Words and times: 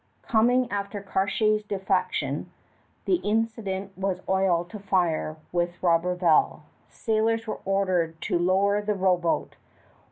Coming 0.23 0.67
after 0.71 0.99
Cartier's 0.99 1.61
defection, 1.61 2.49
the 3.05 3.17
incident 3.17 3.95
was 3.95 4.19
oil 4.27 4.65
to 4.65 4.79
fire 4.79 5.37
with 5.51 5.79
Roberval. 5.79 6.61
Sailors 6.89 7.45
were 7.45 7.59
ordered 7.65 8.19
to 8.21 8.39
lower 8.39 8.81
the 8.81 8.95
rowboat. 8.95 9.57